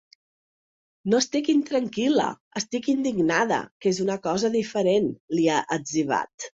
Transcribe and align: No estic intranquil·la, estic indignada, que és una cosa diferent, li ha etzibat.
No 1.13 1.19
estic 1.23 1.51
intranquil·la, 1.53 2.27
estic 2.63 2.91
indignada, 2.97 3.63
que 3.83 3.95
és 3.95 4.03
una 4.09 4.19
cosa 4.27 4.55
diferent, 4.61 5.15
li 5.39 5.49
ha 5.57 5.65
etzibat. 5.81 6.45